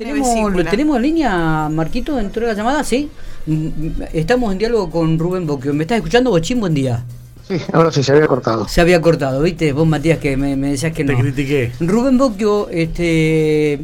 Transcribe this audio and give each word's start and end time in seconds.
Tenemos, 0.00 0.52
lo 0.54 0.64
tenemos 0.64 0.96
en 0.96 1.02
línea, 1.02 1.68
Marquito, 1.68 2.16
dentro 2.16 2.46
de 2.46 2.52
la 2.52 2.56
llamada, 2.56 2.82
sí. 2.82 3.10
Mm, 3.44 3.68
Estamos 4.14 4.50
en 4.50 4.56
diálogo 4.56 4.90
con 4.90 5.18
Rubén 5.18 5.46
Boquio. 5.46 5.74
¿Me 5.74 5.84
estás 5.84 5.98
escuchando, 5.98 6.30
Bochín? 6.30 6.58
Buen 6.58 6.72
día. 6.72 7.04
Sí, 7.50 7.56
ahora 7.72 7.90
sí 7.90 8.04
se 8.04 8.12
había 8.12 8.28
cortado. 8.28 8.68
Se 8.68 8.80
había 8.80 9.00
cortado, 9.00 9.42
¿viste? 9.42 9.72
Vos, 9.72 9.84
Matías, 9.84 10.18
que 10.18 10.36
me, 10.36 10.54
me 10.54 10.70
decías 10.70 10.92
que 10.92 11.02
no. 11.02 11.16
Te 11.16 11.20
critiqué. 11.20 11.72
Rubén 11.80 12.16
Boquio, 12.16 12.68
este, 12.70 13.80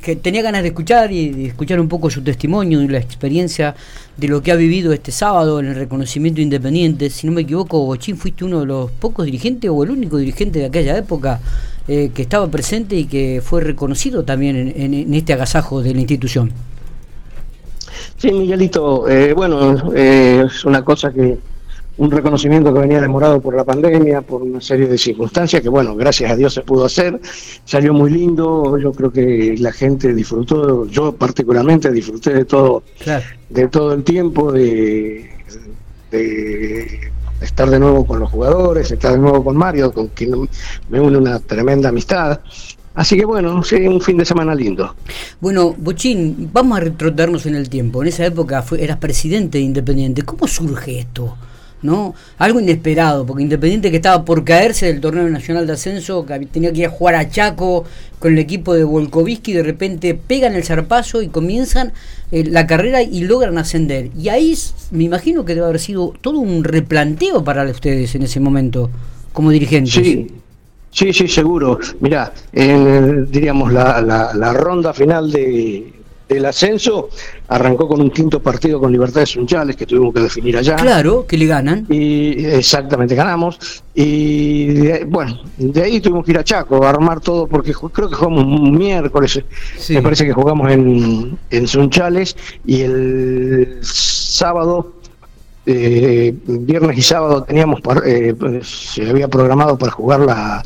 que 0.00 0.14
tenía 0.14 0.42
ganas 0.42 0.62
de 0.62 0.68
escuchar 0.68 1.10
y 1.10 1.30
de 1.30 1.46
escuchar 1.46 1.80
un 1.80 1.88
poco 1.88 2.08
su 2.08 2.22
testimonio 2.22 2.80
y 2.80 2.86
la 2.86 2.98
experiencia 2.98 3.74
de 4.16 4.28
lo 4.28 4.40
que 4.42 4.52
ha 4.52 4.54
vivido 4.54 4.92
este 4.92 5.10
sábado 5.10 5.58
en 5.58 5.66
el 5.66 5.74
reconocimiento 5.74 6.40
independiente. 6.40 7.10
Si 7.10 7.26
no 7.26 7.32
me 7.32 7.40
equivoco, 7.40 7.84
Bochín, 7.84 8.16
fuiste 8.16 8.44
uno 8.44 8.60
de 8.60 8.66
los 8.66 8.92
pocos 8.92 9.24
dirigentes 9.26 9.68
o 9.74 9.82
el 9.82 9.90
único 9.90 10.16
dirigente 10.18 10.60
de 10.60 10.66
aquella 10.66 10.96
época 10.96 11.40
eh, 11.88 12.12
que 12.14 12.22
estaba 12.22 12.48
presente 12.48 12.94
y 12.94 13.06
que 13.06 13.42
fue 13.44 13.60
reconocido 13.62 14.22
también 14.24 14.54
en, 14.54 14.68
en- 14.80 14.94
en 14.94 15.14
este 15.14 15.32
agasajo 15.32 15.82
de 15.82 15.94
la 15.94 16.00
institución. 16.00 16.52
Sí, 18.18 18.30
Miguelito, 18.30 19.08
eh, 19.08 19.32
bueno, 19.32 19.92
eh, 19.96 20.44
es 20.46 20.64
una 20.64 20.84
cosa 20.84 21.10
que, 21.12 21.38
un 22.00 22.10
reconocimiento 22.10 22.72
que 22.72 22.80
venía 22.80 22.98
demorado 22.98 23.42
por 23.42 23.54
la 23.54 23.62
pandemia, 23.62 24.22
por 24.22 24.40
una 24.42 24.58
serie 24.62 24.86
de 24.88 24.96
circunstancias 24.96 25.60
que, 25.60 25.68
bueno, 25.68 25.94
gracias 25.94 26.30
a 26.30 26.36
Dios 26.36 26.54
se 26.54 26.62
pudo 26.62 26.86
hacer, 26.86 27.20
salió 27.66 27.92
muy 27.92 28.10
lindo, 28.10 28.78
yo 28.78 28.90
creo 28.92 29.12
que 29.12 29.54
la 29.58 29.70
gente 29.70 30.14
disfrutó, 30.14 30.86
yo 30.86 31.12
particularmente 31.12 31.90
disfruté 31.92 32.32
de 32.32 32.44
todo, 32.46 32.82
Claro. 33.00 33.24
de 33.50 33.68
todo 33.68 33.92
el 33.92 34.02
tiempo, 34.02 34.50
de, 34.50 35.28
de 36.10 37.00
estar 37.42 37.68
de 37.68 37.78
nuevo 37.78 38.06
con 38.06 38.18
los 38.20 38.30
jugadores, 38.30 38.90
estar 38.90 39.12
de 39.12 39.18
nuevo 39.18 39.44
con 39.44 39.58
Mario, 39.58 39.92
con 39.92 40.08
quien 40.08 40.48
me 40.88 41.00
une 41.00 41.18
una 41.18 41.38
tremenda 41.38 41.90
amistad. 41.90 42.40
Así 42.94 43.16
que 43.16 43.26
bueno, 43.26 43.62
sí, 43.62 43.76
un 43.76 44.00
fin 44.00 44.16
de 44.16 44.24
semana 44.24 44.54
lindo. 44.54 44.94
Bueno, 45.38 45.74
Bochín, 45.76 46.48
vamos 46.50 46.78
a 46.78 46.80
retrotarnos 46.80 47.44
en 47.44 47.56
el 47.56 47.68
tiempo. 47.68 48.00
En 48.02 48.08
esa 48.08 48.24
época 48.24 48.62
fue, 48.62 48.82
eras 48.82 48.96
presidente 48.96 49.58
de 49.58 49.64
Independiente. 49.64 50.22
¿Cómo 50.22 50.48
surge 50.48 51.00
esto? 51.00 51.36
¿No? 51.82 52.14
Algo 52.36 52.60
inesperado, 52.60 53.24
porque 53.24 53.42
Independiente 53.42 53.90
que 53.90 53.96
estaba 53.96 54.24
por 54.24 54.44
caerse 54.44 54.86
del 54.86 55.00
torneo 55.00 55.28
nacional 55.30 55.66
de 55.66 55.72
ascenso, 55.72 56.26
que 56.26 56.38
tenía 56.46 56.72
que 56.72 56.80
ir 56.80 56.86
a 56.86 56.90
jugar 56.90 57.14
a 57.14 57.28
Chaco 57.28 57.84
con 58.18 58.34
el 58.34 58.38
equipo 58.38 58.74
de 58.74 58.84
Volkovitsky, 58.84 59.54
de 59.54 59.62
repente 59.62 60.14
pegan 60.14 60.54
el 60.54 60.62
zarpazo 60.62 61.22
y 61.22 61.28
comienzan 61.28 61.92
eh, 62.32 62.44
la 62.44 62.66
carrera 62.66 63.02
y 63.02 63.22
logran 63.22 63.56
ascender. 63.56 64.10
Y 64.16 64.28
ahí 64.28 64.54
me 64.90 65.04
imagino 65.04 65.44
que 65.44 65.54
debe 65.54 65.66
haber 65.66 65.80
sido 65.80 66.12
todo 66.20 66.38
un 66.38 66.64
replanteo 66.64 67.42
para 67.42 67.64
ustedes 67.64 68.14
en 68.14 68.24
ese 68.24 68.40
momento, 68.40 68.90
como 69.32 69.50
dirigentes. 69.50 69.94
Sí, 69.94 70.26
sí, 70.90 71.12
sí, 71.14 71.28
seguro. 71.28 71.78
Mirá, 72.00 72.32
en, 72.52 73.30
diríamos, 73.30 73.72
la, 73.72 74.02
la, 74.02 74.34
la 74.34 74.52
ronda 74.52 74.92
final 74.92 75.32
de, 75.32 75.99
del 76.34 76.44
ascenso 76.46 77.08
arrancó 77.48 77.88
con 77.88 78.00
un 78.00 78.10
quinto 78.10 78.40
partido 78.40 78.78
con 78.80 78.92
Libertad 78.92 79.20
de 79.20 79.26
Sunchales 79.26 79.76
que 79.76 79.86
tuvimos 79.86 80.14
que 80.14 80.20
definir 80.20 80.56
allá. 80.56 80.76
Claro, 80.76 81.26
que 81.26 81.36
le 81.36 81.46
ganan. 81.46 81.86
Y 81.90 82.44
exactamente 82.46 83.14
ganamos. 83.14 83.58
Y 83.94 84.66
de- 84.74 85.04
bueno, 85.04 85.40
de 85.58 85.82
ahí 85.82 86.00
tuvimos 86.00 86.24
que 86.24 86.30
ir 86.32 86.38
a 86.38 86.44
Chaco 86.44 86.84
a 86.84 86.90
armar 86.90 87.20
todo 87.20 87.46
porque 87.46 87.72
creo 87.92 88.08
que 88.08 88.14
jugamos 88.14 88.44
un 88.44 88.78
miércoles. 88.78 89.40
Sí. 89.78 89.94
Me 89.94 90.02
parece 90.02 90.24
que 90.24 90.32
jugamos 90.32 90.70
en, 90.70 91.38
en 91.50 91.66
Sunchales 91.66 92.36
y 92.64 92.82
el 92.82 93.78
sábado, 93.82 94.92
eh, 95.66 96.34
viernes 96.46 96.96
y 96.98 97.02
sábado 97.02 97.42
teníamos, 97.42 97.80
eh, 98.06 98.34
pues, 98.38 98.66
se 98.94 99.08
había 99.08 99.28
programado 99.28 99.76
para 99.76 99.92
jugar 99.92 100.20
la, 100.20 100.62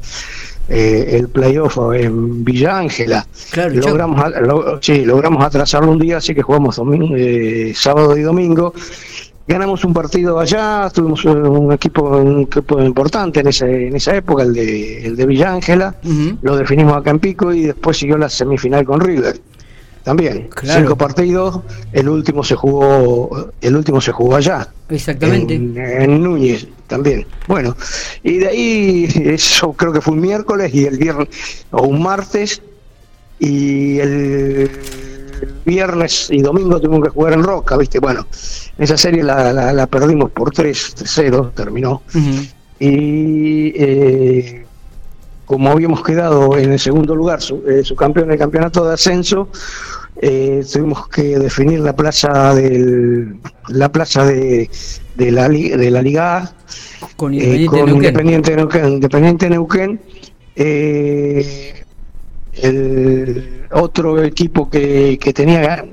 eh, 0.68 1.16
el 1.18 1.28
playoff 1.28 1.78
en 1.94 2.44
Villa 2.44 2.78
Ángela. 2.78 3.26
Claro, 3.50 3.74
logramos, 3.74 4.24
lo- 4.42 4.78
sí, 4.82 5.04
logramos 5.04 5.44
atrasarlo 5.44 5.92
un 5.92 5.98
día, 5.98 6.18
así 6.18 6.34
que 6.34 6.42
jugamos 6.42 6.76
domingo, 6.76 7.14
eh, 7.16 7.72
sábado 7.74 8.16
y 8.16 8.22
domingo. 8.22 8.72
Ganamos 9.46 9.84
un 9.84 9.92
partido 9.92 10.38
allá, 10.40 10.88
tuvimos 10.94 11.22
un, 11.26 11.46
un 11.46 11.70
equipo, 11.72 12.02
un 12.16 12.40
equipo 12.42 12.80
importante 12.82 13.40
en, 13.40 13.48
ese, 13.48 13.88
en 13.88 13.96
esa 13.96 14.16
época, 14.16 14.42
el 14.42 14.54
de, 14.54 15.06
el 15.06 15.16
de 15.16 15.26
Villa 15.26 15.52
Ángela. 15.52 15.94
Lo 16.40 16.56
definimos 16.56 16.94
acá 16.96 17.10
en 17.10 17.18
Pico 17.18 17.52
y 17.52 17.64
después 17.64 17.98
siguió 17.98 18.16
la 18.16 18.30
semifinal 18.30 18.86
con 18.86 19.00
River. 19.00 19.38
También, 20.02 20.48
Claro. 20.50 20.80
cinco 20.80 20.96
partidos, 20.96 21.60
el 21.92 22.08
último 22.10 22.42
se 22.44 22.54
jugó, 22.54 23.50
el 23.60 23.76
último 23.76 24.00
se 24.00 24.12
jugó 24.12 24.36
allá. 24.36 24.68
Exactamente. 24.88 25.54
En, 25.54 25.76
en 25.78 26.22
Núñez 26.22 26.66
también. 26.94 27.26
Bueno, 27.48 27.76
y 28.22 28.38
de 28.38 28.48
ahí 28.48 29.08
eso 29.24 29.72
creo 29.72 29.92
que 29.92 30.00
fue 30.00 30.14
un 30.14 30.20
miércoles 30.20 30.72
y 30.72 30.84
el 30.84 30.96
viernes 30.96 31.28
o 31.72 31.82
un 31.82 32.00
martes 32.00 32.62
y 33.40 33.98
el 33.98 34.70
viernes 35.64 36.28
y 36.30 36.40
domingo 36.40 36.80
tuvimos 36.80 37.02
que 37.02 37.10
jugar 37.10 37.32
en 37.32 37.42
Roca, 37.42 37.76
¿viste? 37.76 37.98
Bueno, 37.98 38.24
esa 38.78 38.96
serie 38.96 39.24
la, 39.24 39.52
la, 39.52 39.72
la 39.72 39.86
perdimos 39.88 40.30
por 40.30 40.52
3-0, 40.52 41.52
terminó. 41.54 42.02
Y 42.78 43.72
eh, 43.74 44.66
como 45.46 45.70
habíamos 45.70 46.04
quedado 46.04 46.56
en 46.56 46.72
el 46.72 46.78
segundo 46.78 47.16
lugar, 47.16 47.42
su, 47.42 47.64
eh, 47.68 47.82
su 47.82 47.96
campeón 47.96 48.28
del 48.28 48.38
campeonato 48.38 48.86
de 48.86 48.94
ascenso, 48.94 49.48
eh, 50.16 50.64
tuvimos 50.72 51.08
que 51.08 51.38
definir 51.38 51.80
la 51.80 51.94
plaza 51.94 52.54
del 52.54 53.36
la 53.68 53.90
plaza 53.90 54.24
de, 54.24 54.70
de 55.16 55.30
la 55.30 55.48
de 55.48 55.90
la 55.90 56.02
Liga 56.02 56.36
A 56.38 56.52
Con 57.16 57.34
eh, 57.34 57.38
Independiente 57.38 57.76
con 57.76 57.86
Neuquén. 57.86 57.96
Independiente 57.96 58.56
Neuquén, 58.56 58.88
Independiente 58.88 59.50
Neuquén, 59.50 60.00
eh, 60.56 61.84
el 62.54 63.66
otro 63.72 64.22
equipo 64.22 64.70
que, 64.70 65.18
que 65.20 65.32
tenía 65.32 65.84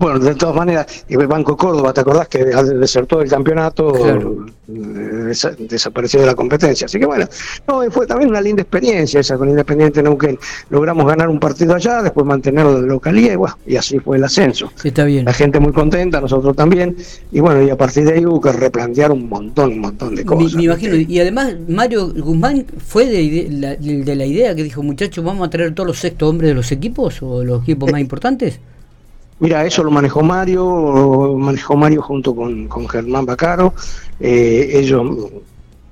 bueno, 0.00 0.18
de 0.18 0.34
todas 0.34 0.56
maneras, 0.56 1.04
el 1.08 1.26
Banco 1.26 1.56
Córdoba, 1.56 1.92
¿te 1.92 2.00
acordás 2.00 2.26
que 2.28 2.38
al 2.54 2.80
desertó 2.80 3.18
del 3.18 3.28
campeonato 3.28 3.92
Claro. 3.92 4.46
eh, 4.68 4.72
desa- 4.72 5.54
desapareció 5.56 6.20
de 6.20 6.26
la 6.26 6.34
competencia? 6.34 6.86
Así 6.86 6.98
que 6.98 7.04
bueno, 7.06 7.26
no, 7.68 7.82
fue 7.90 8.06
también 8.06 8.30
una 8.30 8.40
linda 8.40 8.62
experiencia 8.62 9.20
esa 9.20 9.36
con 9.36 9.48
Independiente 9.50 10.02
Neuquén. 10.02 10.38
Logramos 10.70 11.06
ganar 11.06 11.28
un 11.28 11.38
partido 11.38 11.74
allá, 11.74 12.02
después 12.02 12.26
mantenerlo 12.26 12.80
de 12.80 12.86
localía 12.88 13.34
y 13.34 13.36
bueno, 13.36 13.56
y 13.66 13.76
así 13.76 13.98
fue 13.98 14.16
el 14.16 14.24
ascenso. 14.24 14.72
Está 14.82 15.04
bien. 15.04 15.26
La 15.26 15.34
gente 15.34 15.60
muy 15.60 15.72
contenta, 15.72 16.20
nosotros 16.20 16.56
también, 16.56 16.96
y 17.30 17.40
bueno, 17.40 17.62
y 17.62 17.68
a 17.68 17.76
partir 17.76 18.04
de 18.06 18.14
ahí 18.14 18.24
hubo 18.24 18.40
que 18.40 18.52
replantear 18.52 19.12
un 19.12 19.28
montón, 19.28 19.72
un 19.72 19.80
montón 19.80 20.14
de 20.14 20.24
cosas. 20.24 20.54
me 20.54 20.64
imagino, 20.64 20.96
y 20.96 21.20
además 21.20 21.54
Mario 21.68 22.10
Guzmán 22.14 22.64
fue 22.86 23.04
de, 23.04 23.48
la, 23.50 23.76
de 23.76 24.16
la 24.16 24.24
idea 24.24 24.54
que 24.54 24.62
dijo, 24.64 24.82
muchachos, 24.82 25.22
vamos 25.22 25.46
a 25.46 25.50
traer 25.50 25.74
todos 25.74 25.86
los 25.88 25.98
sexto 25.98 26.28
hombres 26.28 26.48
de 26.48 26.54
los 26.54 26.72
equipos 26.72 27.22
o 27.22 27.44
los 27.44 27.62
equipos 27.62 27.92
más 27.92 28.00
importantes. 28.00 28.58
Mira, 29.40 29.64
eso 29.64 29.82
lo 29.82 29.90
manejó 29.90 30.22
Mario, 30.22 30.62
lo 30.62 31.36
manejó 31.38 31.76
Mario 31.76 32.02
junto 32.02 32.34
con, 32.34 32.68
con 32.68 32.86
Germán 32.88 33.26
Bacaro. 33.26 33.74
Eh, 34.20 34.70
ellos 34.74 35.02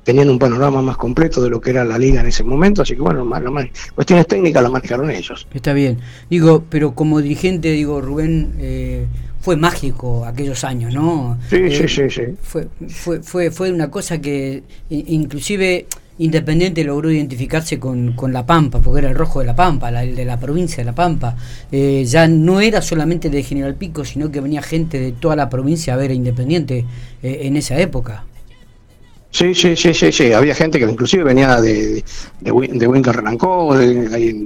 tenían 0.05 0.31
un 0.31 0.39
panorama 0.39 0.81
más 0.81 0.97
completo 0.97 1.43
de 1.43 1.51
lo 1.51 1.61
que 1.61 1.71
era 1.71 1.85
la 1.85 1.99
liga 1.99 2.21
en 2.23 2.29
ese 2.29 2.43
momento, 2.43 2.81
así 2.81 2.95
que 2.95 3.01
bueno, 3.03 3.25
la 3.25 3.69
cuestiones 3.95 4.27
técnicas 4.27 4.63
las 4.63 4.73
manejaron 4.73 5.11
ellos. 5.11 5.47
Está 5.53 5.73
bien. 5.75 5.99
Digo, 6.31 6.65
pero 6.69 6.95
como 6.95 7.21
dirigente, 7.21 7.71
digo, 7.73 8.01
Rubén, 8.01 8.55
eh, 8.59 9.07
fue 9.41 9.57
mágico 9.57 10.25
aquellos 10.25 10.65
años, 10.65 10.95
¿no? 10.95 11.39
Sí, 11.51 11.57
Eh, 11.57 11.71
sí, 11.71 11.89
sí, 11.89 12.11
sí. 12.11 12.23
Fue, 12.43 12.69
fue, 12.89 13.23
fue, 13.23 13.51
fue 13.51 13.71
una 13.71 13.91
cosa 13.91 14.19
que 14.21 14.63
inclusive 14.89 15.87
Independiente 16.19 16.83
logró 16.85 17.11
identificarse 17.11 17.79
con, 17.79 18.13
con 18.15 18.33
La 18.33 18.45
Pampa, 18.45 18.81
porque 18.81 19.01
era 19.01 19.09
el 19.11 19.15
rojo 19.17 19.41
de 19.41 19.47
La 19.47 19.55
Pampa, 19.55 19.91
la- 19.91 20.03
el 20.03 20.17
de 20.17 20.25
la 20.25 20.39
provincia 20.39 20.79
de 20.79 20.85
La 20.85 20.95
Pampa. 20.95 21.37
Eh, 21.71 22.05
ya 22.07 22.27
no 22.29 22.61
era 22.61 22.83
solamente 22.83 23.31
de 23.31 23.43
General 23.43 23.75
Pico, 23.75 24.05
sino 24.05 24.31
que 24.31 24.41
venía 24.41 24.63
gente 24.63 24.99
de 24.99 25.13
toda 25.13 25.37
la 25.37 25.49
provincia 25.49 25.95
a 25.95 25.97
ver 25.97 26.11
a 26.11 26.15
Independiente 26.15 26.85
eh, 27.23 27.41
en 27.43 27.57
esa 27.57 27.79
época. 27.79 28.25
Sí, 29.31 29.55
sí, 29.55 29.77
sí, 29.77 29.93
sí, 29.95 30.11
sí. 30.11 30.33
Había 30.33 30.55
gente 30.55 30.79
que 30.79 30.87
inclusive 30.87 31.23
venía 31.23 31.61
de, 31.61 32.03
de, 32.41 32.69
de 32.73 32.87
Huinca 32.87 33.13
Renancó, 33.13 33.77
de, 33.77 34.41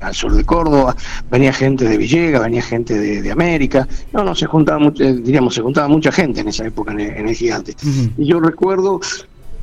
al 0.00 0.14
sur 0.14 0.32
de 0.34 0.42
Córdoba, 0.42 0.96
venía 1.30 1.52
gente 1.52 1.84
de 1.88 1.96
Villegas, 1.96 2.42
venía 2.42 2.62
gente 2.62 2.98
de, 2.98 3.22
de 3.22 3.30
América. 3.30 3.86
No, 4.12 4.24
no, 4.24 4.34
se 4.34 4.46
juntaba, 4.46 4.78
mucho, 4.80 5.04
eh, 5.04 5.12
diríamos, 5.14 5.54
se 5.54 5.60
juntaba 5.60 5.86
mucha 5.86 6.10
gente 6.10 6.40
en 6.40 6.48
esa 6.48 6.66
época 6.66 6.92
en 6.92 7.00
el, 7.00 7.10
en 7.18 7.28
el 7.28 7.34
Gigante. 7.36 7.76
Y 8.18 8.24
yo 8.26 8.40
recuerdo 8.40 9.00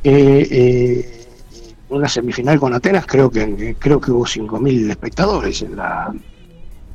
que 0.03 0.47
eh, 0.49 1.18
una 1.89 2.07
semifinal 2.07 2.59
con 2.59 2.73
Atenas, 2.73 3.05
creo 3.05 3.29
que 3.29 3.75
creo 3.79 3.99
que 3.99 4.11
hubo 4.11 4.25
5.000 4.25 4.89
espectadores 4.89 5.61
en 5.61 5.75
la 5.75 6.13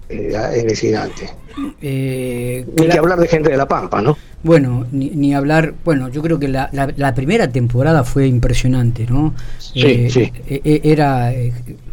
eh, 0.09 0.33
en 0.57 0.71
el 0.71 0.77
Gigante. 0.77 1.31
Eh, 1.81 2.67
Ni 2.79 2.89
que 2.89 2.99
hablar 2.99 3.19
de 3.19 3.29
gente 3.29 3.51
de 3.51 3.57
La 3.57 3.67
Pampa, 3.67 4.03
¿no? 4.03 4.17
Bueno, 4.43 4.87
ni, 4.93 5.11
ni 5.11 5.35
hablar, 5.35 5.73
bueno, 5.85 6.09
yo 6.11 6.21
creo 6.21 6.39
que 6.39 6.49
la, 6.49 6.69
la- 6.73 6.93
la 6.97 7.15
primera 7.15 7.49
temporada 7.51 8.05
fue 8.05 8.27
impresionante, 8.27 9.07
¿no? 9.09 9.35
Sí, 9.59 10.11
sí. 10.11 10.31
e- 10.47 10.61
e- 10.65 10.81
Era 10.85 11.33
eh, 11.33 11.53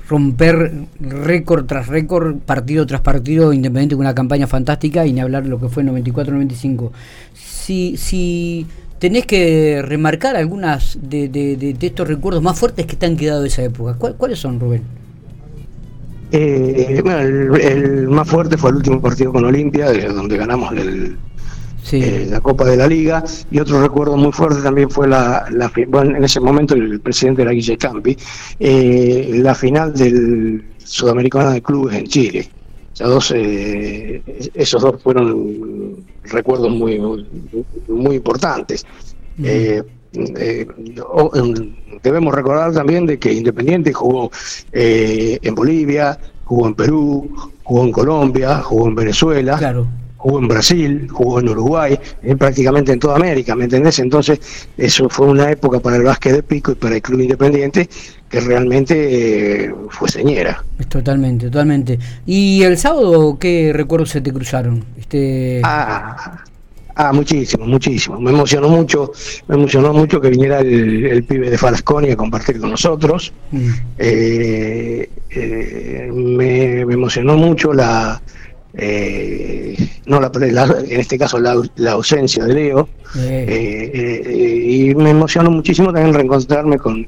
romper 0.09 0.74
récord 1.00 1.65
tras 1.65 1.88
récord, 1.88 2.38
partido 2.39 2.86
tras 2.86 3.00
partido, 3.01 3.53
independiente 3.53 3.95
con 3.95 4.01
una 4.06 4.13
campaña 4.15 4.45
fantástica 4.48 5.06
y 5.06 5.13
ni 5.13 5.21
hablar 5.21 5.45
lo 5.45 5.59
que 5.59 5.69
fue 5.69 5.83
94-95. 5.83 6.92
Si, 7.33 7.95
si 7.95 8.65
tenés 9.01 9.25
que 9.25 9.81
remarcar 9.83 10.36
algunas 10.36 10.98
de, 11.01 11.27
de- 11.27 11.57
de- 11.57 11.74
de 11.74 11.88
estos 11.88 12.07
recuerdos 12.07 12.44
más 12.44 12.57
fuertes 12.57 12.86
que 12.86 12.95
te 12.95 13.07
han 13.07 13.18
quedado 13.18 13.42
de 13.42 13.48
esa 13.48 13.63
época, 13.63 13.95
¿cuál- 13.98 14.15
¿cuáles 14.15 14.38
son, 14.39 14.59
Rubén? 14.59 14.83
Eh, 16.31 17.01
bueno, 17.03 17.19
el, 17.57 18.07
más 18.07 18.30
fuerte 18.30 18.57
fue 18.57 18.69
el 18.69 18.77
último 18.77 19.01
partido 19.01 19.33
con 19.33 19.44
Olimpia, 19.44 19.92
donde 20.13 20.38
ganamos 20.38 20.71
el, 20.74 21.18
eh, 21.92 22.27
la 22.30 22.39
Copa 22.39 22.63
de 22.65 22.77
la 22.77 22.88
Liga. 22.88 23.24
Y 23.50 23.59
otro 23.59 23.81
recuerdo 23.81 24.15
muy 24.15 24.31
fuerte 24.31 24.62
también 24.62 24.89
fue 24.89 25.07
la, 25.07 25.45
bueno, 25.89 26.15
en 26.15 26.24
ese 26.24 26.39
momento 26.39 26.75
el, 26.75 27.00
presidente 27.01 27.42
era 27.42 27.51
Guille 27.51 27.77
Campi, 27.77 28.15
eh, 28.59 29.31
la 29.44 29.56
final 29.56 29.94
del 29.94 30.63
Sudamericano 30.77 31.50
de 31.51 31.62
Clubes 31.62 31.98
en 31.98 32.06
Chile. 32.07 32.50
dos, 33.00 33.33
esos 33.36 34.81
dos 34.81 35.01
fueron 35.01 36.06
recuerdos 36.23 36.71
muy, 36.71 37.00
muy, 37.88 38.15
importantes. 38.15 38.85
debemos 42.03 42.33
recordar 42.33 42.73
también 42.73 43.06
de 43.06 43.18
que 43.18 43.33
Independiente 43.33 43.94
jugó 43.94 44.31
en 44.71 45.56
Bolivia, 45.56 46.19
jugó 46.45 46.68
en 46.68 46.75
Perú, 46.75 47.35
jugó 47.63 47.83
en 47.85 47.91
Colombia, 47.91 48.57
jugó 48.62 48.88
en 48.88 48.95
Venezuela, 48.95 49.85
jugó 50.21 50.39
en 50.39 50.47
Brasil, 50.47 51.07
jugó 51.09 51.39
en 51.39 51.50
Uruguay, 51.50 51.97
eh, 52.21 52.35
prácticamente 52.35 52.91
en 52.91 53.00
toda 53.00 53.15
América, 53.15 53.56
¿me 53.56 53.63
entendés? 53.63 53.97
Entonces, 54.00 54.67
eso 54.77 55.09
fue 55.09 55.27
una 55.27 55.50
época 55.50 55.79
para 55.79 55.95
el 55.95 56.03
básquet 56.03 56.33
de 56.33 56.44
pico 56.44 56.74
y 56.74 56.75
para 56.75 56.95
el 56.95 57.01
club 57.01 57.21
independiente 57.21 57.89
que 58.31 58.39
realmente 58.39 59.66
eh, 59.66 59.74
fue 59.89 60.10
señera. 60.10 60.63
Totalmente, 60.88 61.48
totalmente. 61.48 62.00
¿Y 62.25 62.63
el 62.63 62.78
sábado 62.78 63.38
qué 63.38 63.72
recuerdos 63.74 64.10
se 64.10 64.22
te 64.22 64.31
cruzaron? 64.31 64.86
Este... 64.98 65.62
Ah, 65.63 66.42
Ah, 66.95 67.13
muchísimo, 67.13 67.66
muchísimo. 67.66 68.19
Me 68.19 68.31
emocionó 68.31 68.68
mucho, 68.69 69.12
me 69.48 69.56
emocionó 69.56 69.94
mucho 69.94 70.19
que 70.19 70.30
viniera 70.30 70.60
el, 70.60 71.24
pibe 71.24 71.50
de 71.50 71.57
Falasconi 71.57 72.12
a 72.12 72.18
compartir 72.18 72.60
con 72.60 72.72
nosotros. 72.72 73.33
Mm. 73.51 73.69
Eh, 73.98 75.10
eh, 75.30 76.12
me, 76.13 76.81
emocionó 76.81 77.38
mucho 77.38 77.74
la, 77.74 78.22
eh, 78.73 79.75
no 80.06 80.19
la, 80.19 80.31
en 80.88 81.00
este 81.00 81.18
caso 81.18 81.39
la, 81.39 81.91
ausencia 81.91 82.45
de 82.45 82.53
Leo. 82.53 82.89
Eh, 83.18 83.91
eh, 83.94 84.65
y 84.65 84.95
me 84.95 85.09
emocionó 85.09 85.51
muchísimo 85.51 85.91
también 85.91 86.13
reencontrarme 86.13 86.77
con, 86.77 87.07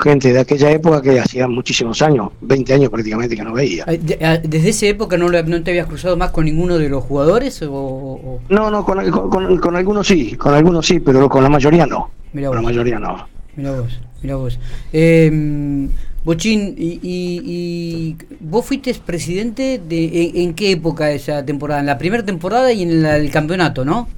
gente 0.00 0.32
de 0.32 0.40
aquella 0.40 0.70
época 0.70 1.02
que 1.02 1.20
hacía 1.20 1.46
muchísimos 1.46 2.00
años 2.00 2.30
20 2.40 2.72
años 2.72 2.90
prácticamente 2.90 3.36
que 3.36 3.42
no 3.42 3.52
veía. 3.52 3.84
¿desde 3.84 4.68
esa 4.68 4.86
época 4.86 5.18
no, 5.18 5.28
no 5.28 5.62
te 5.62 5.70
habías 5.70 5.86
cruzado 5.86 6.16
más 6.16 6.30
con 6.30 6.46
ninguno 6.46 6.78
de 6.78 6.88
los 6.88 7.04
jugadores? 7.04 7.62
O, 7.68 8.40
no, 8.48 8.70
no, 8.70 8.84
con, 8.84 9.58
con, 9.58 9.76
algunos 9.76 10.06
sí 10.06 10.34
con 10.36 10.54
algunos 10.54 10.86
sí, 10.86 11.00
pero 11.00 11.28
con 11.28 11.42
la 11.42 11.50
mayoría 11.50 11.86
no. 11.86 12.10
Con 12.32 12.54
la 12.54 12.62
mayoría 12.62 12.98
no. 12.98 13.28
Mira 13.54 13.72
vos, 13.72 14.00
mira 14.22 14.36
vos. 14.36 14.58
Eh, 14.94 15.88
Bochín, 16.24 16.74
y, 16.78 18.16
vos 18.40 18.64
fuiste 18.64 18.94
presidente 18.94 19.78
de 19.86 20.30
en, 20.34 20.54
qué 20.54 20.70
época 20.72 21.10
esa 21.10 21.44
temporada? 21.44 21.80
En 21.80 21.86
la 21.86 21.98
primera 21.98 22.24
temporada 22.24 22.72
y 22.72 22.82
en 22.82 23.04
el 23.04 23.30
campeonato, 23.30 23.84
¿no? 23.84 24.08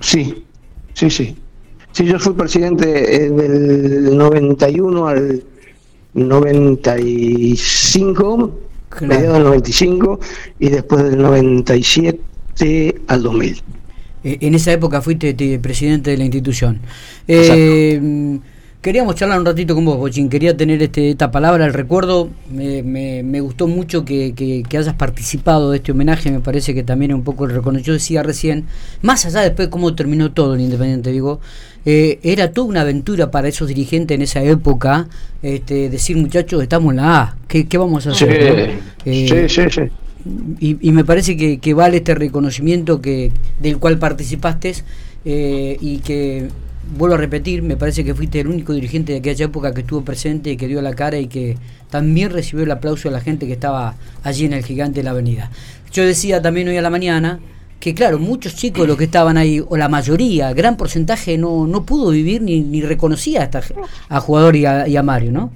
Sí, 0.00 0.44
sí, 0.94 1.08
sí. 1.10 1.36
Sí, 1.92 2.04
yo 2.04 2.18
fui 2.18 2.32
presidente 2.34 3.30
del 3.30 4.16
91 4.16 5.06
al 5.06 5.44
95, 6.14 8.58
claro. 8.88 9.06
mediados 9.06 9.34
del 9.34 9.44
95 9.44 10.18
y 10.58 10.68
después 10.68 11.04
del 11.04 11.22
97 11.22 12.20
al 13.06 13.22
2000. 13.22 13.62
Eh, 14.24 14.38
en 14.40 14.54
esa 14.54 14.72
época 14.72 15.00
fuiste 15.00 15.32
presidente 15.60 16.10
de 16.10 16.18
la 16.18 16.24
institución. 16.24 16.80
Eh, 17.28 18.40
Queríamos 18.80 19.16
charlar 19.16 19.40
un 19.40 19.46
ratito 19.46 19.74
con 19.74 19.84
vos, 19.84 19.96
Bochín. 19.96 20.28
Quería 20.28 20.56
tener 20.56 20.80
este, 20.80 21.10
esta 21.10 21.30
palabra, 21.30 21.66
el 21.66 21.72
recuerdo. 21.72 22.30
Me, 22.52 22.82
me, 22.84 23.40
gustó 23.40 23.66
mucho 23.66 24.04
que, 24.04 24.32
que, 24.34 24.76
hayas 24.76 24.94
participado 24.94 25.72
de 25.72 25.78
este 25.78 25.90
homenaje. 25.90 26.30
Me 26.30 26.40
parece 26.40 26.72
que 26.72 26.84
también 26.84 27.12
un 27.12 27.24
poco 27.24 27.46
el 27.46 27.50
reconocido. 27.50 27.94
decía 27.94 28.22
recién, 28.22 28.66
más 29.02 29.26
allá 29.26 29.40
después 29.40 29.66
de 29.66 29.70
cómo 29.70 29.94
terminó 29.96 30.30
todo 30.30 30.54
el 30.54 30.60
Independiente, 30.60 31.10
digo, 31.10 31.40
eh, 31.84 32.20
era 32.22 32.52
toda 32.52 32.68
una 32.68 32.82
aventura 32.82 33.30
para 33.30 33.48
esos 33.48 33.66
dirigentes 33.66 34.14
en 34.14 34.22
esa 34.22 34.42
época. 34.42 35.08
Este, 35.42 35.88
decir, 35.88 36.16
muchachos, 36.16 36.62
estamos 36.62 36.92
en 36.92 36.96
la 36.96 37.20
A. 37.20 37.36
¿Qué, 37.48 37.66
vamos 37.78 38.06
a 38.06 38.10
hacer? 38.10 38.78
Eh, 39.04 39.48
sí, 39.48 39.48
sí, 39.48 39.70
sí. 39.70 39.82
Y, 40.60 40.88
y, 40.88 40.92
me 40.92 41.04
parece 41.04 41.36
que, 41.36 41.58
que, 41.58 41.74
vale 41.74 41.98
este 41.98 42.14
reconocimiento 42.14 43.00
que 43.00 43.30
del 43.60 43.78
cual 43.78 43.98
participaste 43.98 44.74
eh, 45.24 45.76
y 45.80 45.98
que 45.98 46.48
vuelvo 46.96 47.14
a 47.14 47.18
repetir, 47.18 47.62
me 47.62 47.76
parece 47.76 48.04
que 48.04 48.14
fuiste 48.14 48.40
el 48.40 48.46
único 48.46 48.72
dirigente 48.72 49.12
de 49.12 49.18
aquella 49.18 49.46
época 49.46 49.72
que 49.74 49.80
estuvo 49.80 50.02
presente 50.02 50.50
y 50.50 50.56
que 50.56 50.68
dio 50.68 50.80
la 50.82 50.94
cara 50.94 51.18
y 51.18 51.26
que 51.26 51.56
también 51.90 52.30
recibió 52.30 52.64
el 52.64 52.70
aplauso 52.70 53.08
de 53.08 53.12
la 53.12 53.20
gente 53.20 53.46
que 53.46 53.52
estaba 53.52 53.96
allí 54.22 54.44
en 54.44 54.52
el 54.52 54.64
gigante 54.64 55.00
de 55.00 55.04
la 55.04 55.10
avenida. 55.10 55.50
Yo 55.92 56.04
decía 56.04 56.42
también 56.42 56.68
hoy 56.68 56.76
a 56.76 56.82
la 56.82 56.90
mañana 56.90 57.40
que 57.80 57.94
claro, 57.94 58.18
muchos 58.18 58.54
chicos 58.54 58.86
los 58.86 58.96
que 58.96 59.04
estaban 59.04 59.36
ahí, 59.36 59.62
o 59.66 59.76
la 59.76 59.88
mayoría, 59.88 60.52
gran 60.52 60.76
porcentaje, 60.76 61.36
no, 61.38 61.66
no 61.66 61.84
pudo 61.84 62.10
vivir 62.10 62.42
ni, 62.42 62.60
ni 62.60 62.80
reconocía 62.82 63.40
a, 63.42 63.44
esta, 63.44 63.62
a 64.08 64.20
jugador 64.20 64.56
y 64.56 64.64
a, 64.64 64.88
y 64.88 64.96
a 64.96 65.02
Mario, 65.02 65.32
¿no? 65.32 65.50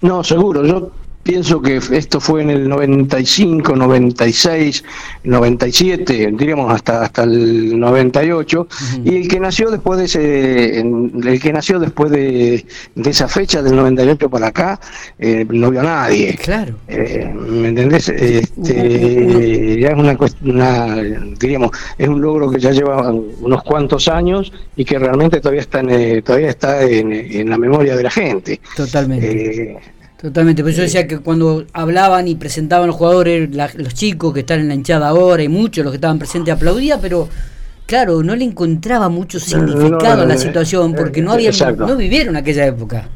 No, 0.00 0.24
seguro. 0.24 0.64
Yo 0.64 0.92
pienso 1.22 1.60
que 1.60 1.76
esto 1.92 2.20
fue 2.20 2.42
en 2.42 2.50
el 2.50 2.68
95, 2.68 3.76
96, 3.76 4.84
97, 5.24 6.32
diríamos 6.32 6.72
hasta 6.72 7.02
hasta 7.02 7.24
el 7.24 7.78
98 7.78 8.66
y 9.04 9.16
el 9.16 9.28
que 9.28 9.40
nació 9.40 9.70
después 9.70 9.98
de 9.98 10.04
ese 10.06 10.80
el 10.80 11.40
que 11.40 11.52
nació 11.52 11.78
después 11.78 12.10
de, 12.10 12.64
esa 13.04 13.28
fecha 13.28 13.62
del 13.62 13.76
98 13.76 14.30
para 14.30 14.48
acá 14.48 14.80
eh, 15.18 15.46
no 15.48 15.70
vio 15.70 15.80
a 15.80 15.84
nadie. 15.84 16.36
Claro. 16.42 16.74
Eh, 16.88 17.32
¿Me 17.34 17.68
entendés? 17.68 18.08
Este, 18.08 19.80
ya 19.80 19.88
es 19.88 19.94
una, 19.94 20.16
una 20.42 20.96
diríamos 21.38 21.70
es 21.98 22.08
un 22.08 22.20
logro 22.20 22.50
que 22.50 22.58
ya 22.58 22.70
lleva 22.70 23.10
unos 23.12 23.62
cuantos 23.62 24.08
años 24.08 24.52
y 24.76 24.84
que 24.84 24.98
realmente 24.98 25.40
todavía 25.40 25.60
está 25.60 25.80
en, 25.80 25.90
eh, 25.90 26.22
todavía 26.22 26.48
está 26.48 26.82
en, 26.82 27.12
en 27.12 27.50
la 27.50 27.58
memoria 27.58 27.96
de 27.96 28.02
la 28.02 28.10
gente. 28.10 28.60
Totalmente. 28.76 29.99
Totalmente, 30.20 30.62
pero 30.62 30.76
yo 30.76 30.82
decía 30.82 31.06
que 31.06 31.18
cuando 31.18 31.64
hablaban 31.72 32.28
y 32.28 32.34
presentaban 32.34 32.88
los 32.88 32.96
jugadores, 32.96 33.48
los 33.76 33.94
chicos 33.94 34.34
que 34.34 34.40
están 34.40 34.60
en 34.60 34.68
la 34.68 34.74
hinchada 34.74 35.08
ahora 35.08 35.42
y 35.42 35.48
muchos 35.48 35.82
los 35.82 35.92
que 35.92 35.96
estaban 35.96 36.18
presentes 36.18 36.52
aplaudían, 36.52 37.00
pero 37.00 37.26
claro, 37.86 38.22
no 38.22 38.36
le 38.36 38.44
encontraba 38.44 39.08
mucho 39.08 39.40
significado 39.40 40.22
a 40.22 40.26
la 40.26 40.36
situación 40.36 40.94
porque 40.94 41.22
no 41.22 41.32
habían, 41.32 41.54
no 41.78 41.96
vivieron 41.96 42.36
aquella 42.36 42.66
época. 42.66 43.08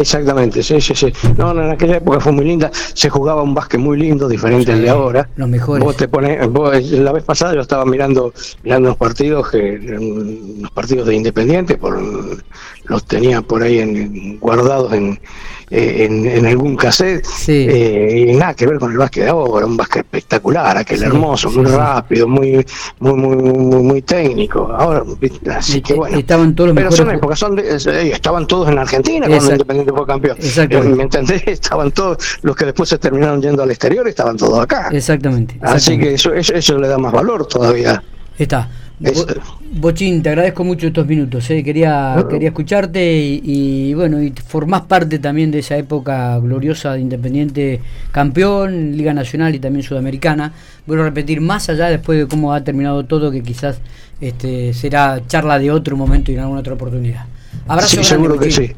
Exactamente, 0.00 0.62
sí, 0.62 0.80
sí, 0.80 0.94
sí. 0.94 1.12
No, 1.36 1.50
en 1.52 1.72
aquella 1.72 1.96
época 1.96 2.20
fue 2.20 2.32
muy 2.32 2.46
linda. 2.46 2.70
Se 2.72 3.10
jugaba 3.10 3.42
un 3.42 3.52
básquet 3.52 3.78
muy 3.78 3.98
lindo, 3.98 4.28
diferente 4.28 4.72
al 4.72 4.80
de 4.80 4.88
ahora. 4.88 5.28
Los 5.36 5.46
mejores. 5.46 5.84
Vos 5.84 5.96
te 5.96 6.08
pones, 6.08 6.40
la 6.92 7.12
vez 7.12 7.22
pasada 7.22 7.54
yo 7.54 7.60
estaba 7.60 7.84
mirando, 7.84 8.32
mirando 8.62 8.88
los 8.88 8.96
partidos, 8.96 9.50
que 9.50 9.78
los 9.78 10.70
partidos 10.70 11.06
de 11.06 11.16
Independiente, 11.16 11.76
por, 11.76 12.00
los 12.90 13.04
tenía 13.04 13.40
por 13.40 13.62
ahí 13.62 13.78
en, 13.78 14.38
guardados 14.40 14.92
en, 14.92 15.20
en, 15.70 16.44
algún 16.44 16.76
cassette. 16.76 17.24
Eh, 17.46 18.26
y 18.28 18.32
nada 18.36 18.54
que 18.54 18.66
ver 18.66 18.80
con 18.80 18.90
el 18.90 18.98
básquet 18.98 19.24
de 19.24 19.30
ahora, 19.30 19.64
un 19.64 19.76
básquet 19.76 20.04
espectacular, 20.04 20.76
aquel 20.76 21.00
hermoso, 21.04 21.50
muy 21.52 21.66
rápido, 21.66 22.26
muy, 22.26 22.66
muy, 22.98 23.14
muy, 23.14 23.82
muy, 23.82 24.02
técnico. 24.02 24.72
Ahora, 24.72 25.04
así 25.56 25.80
que 25.80 25.94
bueno. 25.94 26.18
Estaban 26.18 26.54
todos 26.56 26.70
los 26.70 26.76
Pero 26.76 26.90
son 26.90 27.10
épocas, 27.12 27.38
son 27.38 27.58
eh, 27.60 28.10
estaban 28.12 28.46
todos 28.48 28.68
en 28.68 28.78
Argentina 28.78 29.28
cuando 29.28 29.52
Independiente 29.52 29.92
fue 29.92 30.06
campeón. 30.06 30.36
¿Me 30.96 31.02
entendés? 31.04 31.42
Estaban 31.46 31.92
todos, 31.92 32.40
los 32.42 32.56
que 32.56 32.64
después 32.64 32.88
se 32.88 32.98
terminaron 32.98 33.40
yendo 33.40 33.62
al 33.62 33.70
exterior, 33.70 34.06
estaban 34.08 34.36
todos 34.36 34.58
acá. 34.58 34.88
Exactamente. 34.90 35.56
Así 35.62 35.96
que 35.96 36.14
eso, 36.14 36.34
eso, 36.34 36.54
eso 36.54 36.78
le 36.78 36.88
da 36.88 36.98
más 36.98 37.12
valor 37.12 37.46
todavía. 37.46 38.02
Está. 38.36 38.68
Bochín, 39.72 40.22
te 40.22 40.28
agradezco 40.28 40.62
mucho 40.62 40.88
estos 40.88 41.06
minutos. 41.06 41.48
¿eh? 41.50 41.64
Quería, 41.64 42.22
quería 42.28 42.48
escucharte 42.48 43.40
y, 43.42 43.94
bueno, 43.94 44.22
y 44.22 44.32
formás 44.46 44.82
parte 44.82 45.18
también 45.18 45.50
de 45.50 45.60
esa 45.60 45.76
época 45.78 46.38
gloriosa 46.38 46.92
de 46.92 47.00
Independiente 47.00 47.80
campeón, 48.12 48.96
Liga 48.96 49.14
Nacional 49.14 49.54
y 49.54 49.58
también 49.58 49.82
Sudamericana. 49.82 50.52
Vuelvo 50.86 51.04
a 51.04 51.06
repetir, 51.06 51.40
más 51.40 51.70
allá 51.70 51.86
después 51.86 52.18
de 52.18 52.28
cómo 52.28 52.52
ha 52.52 52.62
terminado 52.62 53.04
todo, 53.04 53.30
que 53.30 53.42
quizás 53.42 53.80
este, 54.20 54.74
será 54.74 55.22
charla 55.26 55.58
de 55.58 55.70
otro 55.70 55.96
momento 55.96 56.30
y 56.30 56.34
en 56.34 56.40
alguna 56.40 56.60
otra 56.60 56.74
oportunidad. 56.74 57.24
Abrazo 57.66 57.96
sí, 57.96 58.04
seguro 58.04 58.38
que 58.38 58.50
sí. 58.50 58.70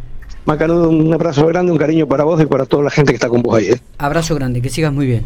Macanudo, 0.44 0.88
un 0.90 1.12
abrazo 1.12 1.46
grande, 1.46 1.70
un 1.70 1.78
cariño 1.78 2.06
para 2.06 2.24
vos 2.24 2.40
y 2.40 2.46
para 2.46 2.66
toda 2.66 2.84
la 2.84 2.90
gente 2.90 3.12
que 3.12 3.16
está 3.16 3.28
con 3.28 3.42
vos 3.42 3.56
ahí. 3.56 3.66
¿eh? 3.66 3.80
Abrazo 3.98 4.34
grande, 4.34 4.60
que 4.60 4.70
sigas 4.70 4.92
muy 4.92 5.06
bien. 5.06 5.20